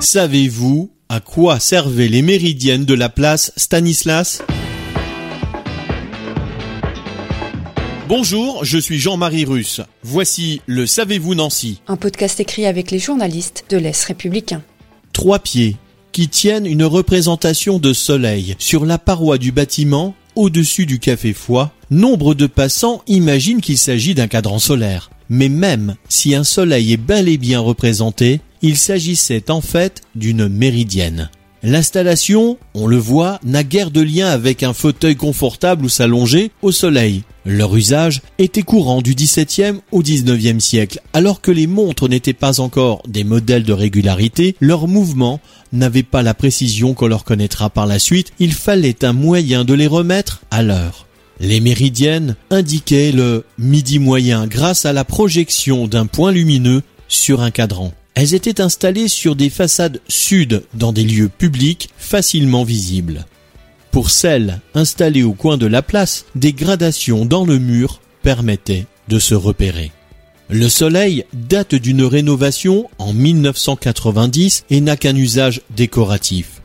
Savez-vous 0.00 0.90
à 1.08 1.20
quoi 1.20 1.58
servaient 1.60 2.08
les 2.08 2.22
méridiennes 2.22 2.84
de 2.84 2.94
la 2.94 3.08
place 3.08 3.52
Stanislas? 3.56 4.42
Bonjour, 8.08 8.64
je 8.64 8.78
suis 8.78 8.98
Jean-Marie 8.98 9.44
Russe. 9.44 9.80
Voici 10.02 10.60
le 10.66 10.86
Savez-vous 10.86 11.34
Nancy 11.34 11.80
Un 11.86 11.96
podcast 11.96 12.38
écrit 12.40 12.66
avec 12.66 12.90
les 12.90 12.98
journalistes 12.98 13.64
de 13.70 13.76
l'Est 13.78 14.04
républicain. 14.04 14.62
Trois 15.12 15.38
pieds 15.38 15.76
qui 16.12 16.28
tiennent 16.28 16.66
une 16.66 16.84
représentation 16.84 17.78
de 17.78 17.92
soleil 17.92 18.56
sur 18.58 18.84
la 18.84 18.98
paroi 18.98 19.38
du 19.38 19.52
bâtiment 19.52 20.14
au-dessus 20.36 20.86
du 20.86 20.98
café 20.98 21.32
Foy. 21.32 21.68
Nombre 21.90 22.34
de 22.34 22.46
passants 22.46 23.02
imaginent 23.06 23.60
qu'il 23.60 23.78
s'agit 23.78 24.14
d'un 24.14 24.28
cadran 24.28 24.58
solaire. 24.58 25.10
Mais 25.28 25.48
même 25.48 25.96
si 26.08 26.34
un 26.34 26.44
soleil 26.44 26.92
est 26.92 26.98
bel 26.98 27.28
et 27.28 27.38
bien 27.38 27.60
représenté, 27.60 28.40
il 28.64 28.78
s'agissait 28.78 29.50
en 29.50 29.60
fait 29.60 30.00
d'une 30.14 30.48
méridienne. 30.48 31.28
L'installation, 31.62 32.56
on 32.72 32.86
le 32.86 32.96
voit, 32.96 33.38
n'a 33.44 33.62
guère 33.62 33.90
de 33.90 34.00
lien 34.00 34.28
avec 34.28 34.62
un 34.62 34.72
fauteuil 34.72 35.16
confortable 35.16 35.84
ou 35.84 35.90
s'allonger 35.90 36.50
au 36.62 36.72
soleil. 36.72 37.24
Leur 37.44 37.76
usage 37.76 38.22
était 38.38 38.62
courant 38.62 39.02
du 39.02 39.14
XVIIe 39.14 39.80
au 39.92 40.00
XIXe 40.00 40.64
siècle, 40.64 41.00
alors 41.12 41.42
que 41.42 41.50
les 41.50 41.66
montres 41.66 42.08
n'étaient 42.08 42.32
pas 42.32 42.58
encore 42.58 43.02
des 43.06 43.22
modèles 43.22 43.64
de 43.64 43.74
régularité, 43.74 44.56
leurs 44.60 44.88
mouvements 44.88 45.40
n'avaient 45.72 46.02
pas 46.02 46.22
la 46.22 46.32
précision 46.32 46.94
qu'on 46.94 47.06
leur 47.06 47.24
connaîtra 47.24 47.68
par 47.68 47.86
la 47.86 47.98
suite, 47.98 48.32
il 48.38 48.54
fallait 48.54 49.04
un 49.04 49.12
moyen 49.12 49.64
de 49.64 49.74
les 49.74 49.86
remettre 49.86 50.40
à 50.50 50.62
l'heure. 50.62 51.06
Les 51.38 51.60
méridiennes 51.60 52.36
indiquaient 52.48 53.12
le 53.12 53.44
midi 53.58 53.98
moyen 53.98 54.46
grâce 54.46 54.86
à 54.86 54.94
la 54.94 55.04
projection 55.04 55.86
d'un 55.86 56.06
point 56.06 56.32
lumineux 56.32 56.82
sur 57.08 57.42
un 57.42 57.50
cadran. 57.50 57.92
Elles 58.14 58.34
étaient 58.34 58.60
installées 58.60 59.08
sur 59.08 59.34
des 59.34 59.50
façades 59.50 60.00
sud 60.08 60.62
dans 60.74 60.92
des 60.92 61.04
lieux 61.04 61.28
publics 61.28 61.90
facilement 61.98 62.64
visibles. 62.64 63.26
Pour 63.90 64.10
celles 64.10 64.60
installées 64.74 65.22
au 65.22 65.32
coin 65.32 65.56
de 65.56 65.66
la 65.66 65.82
place, 65.82 66.26
des 66.34 66.52
gradations 66.52 67.26
dans 67.26 67.44
le 67.44 67.58
mur 67.58 68.00
permettaient 68.22 68.86
de 69.08 69.18
se 69.18 69.34
repérer. 69.34 69.92
Le 70.48 70.68
soleil 70.68 71.24
date 71.32 71.74
d'une 71.74 72.02
rénovation 72.02 72.88
en 72.98 73.12
1990 73.12 74.64
et 74.70 74.80
n'a 74.80 74.96
qu'un 74.96 75.16
usage 75.16 75.62
décoratif. 75.74 76.62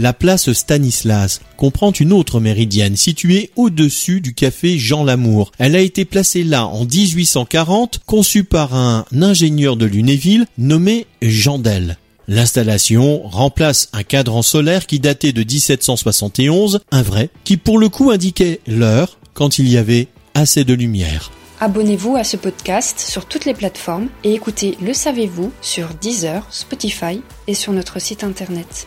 La 0.00 0.14
place 0.14 0.50
Stanislas 0.54 1.42
comprend 1.58 1.92
une 1.92 2.14
autre 2.14 2.40
méridienne 2.40 2.96
située 2.96 3.50
au-dessus 3.54 4.22
du 4.22 4.32
café 4.32 4.78
Jean 4.78 5.04
Lamour. 5.04 5.52
Elle 5.58 5.76
a 5.76 5.80
été 5.80 6.06
placée 6.06 6.42
là 6.42 6.64
en 6.66 6.86
1840, 6.86 8.00
conçue 8.06 8.44
par 8.44 8.74
un 8.74 9.04
ingénieur 9.12 9.76
de 9.76 9.84
Lunéville 9.84 10.46
nommé 10.56 11.06
Jandel. 11.20 11.98
L'installation 12.28 13.28
remplace 13.28 13.90
un 13.92 14.02
cadran 14.02 14.40
solaire 14.40 14.86
qui 14.86 15.00
datait 15.00 15.32
de 15.32 15.42
1771, 15.42 16.80
un 16.92 17.02
vrai, 17.02 17.28
qui 17.44 17.58
pour 17.58 17.78
le 17.78 17.90
coup 17.90 18.10
indiquait 18.10 18.60
l'heure 18.66 19.18
quand 19.34 19.58
il 19.58 19.68
y 19.68 19.76
avait 19.76 20.08
assez 20.32 20.64
de 20.64 20.72
lumière. 20.72 21.30
Abonnez-vous 21.60 22.16
à 22.16 22.24
ce 22.24 22.38
podcast 22.38 23.00
sur 23.00 23.26
toutes 23.26 23.44
les 23.44 23.52
plateformes 23.52 24.08
et 24.24 24.32
écoutez 24.32 24.78
Le 24.80 24.94
Savez-vous 24.94 25.52
sur 25.60 25.88
Deezer, 26.00 26.46
Spotify 26.48 27.20
et 27.46 27.52
sur 27.52 27.74
notre 27.74 28.00
site 28.00 28.24
internet. 28.24 28.86